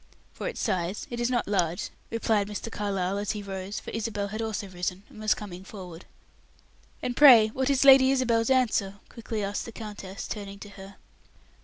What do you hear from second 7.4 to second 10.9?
what is Lady Isabel's answer?" quickly asked the countess, turning to